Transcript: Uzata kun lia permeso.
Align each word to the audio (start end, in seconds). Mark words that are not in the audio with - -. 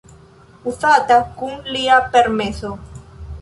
Uzata 0.71 1.17
kun 1.41 1.53
lia 1.75 2.01
permeso. 2.17 2.73